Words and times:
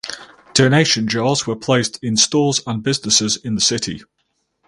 Donation 0.55 1.07
jars 1.07 1.45
were 1.45 1.55
placed 1.55 2.03
in 2.03 2.17
stores 2.17 2.59
and 2.65 2.81
businesses 2.81 3.37
in 3.37 3.53
the 3.53 3.61
city. 3.61 4.01